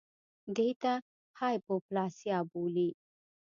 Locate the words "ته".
0.81-0.93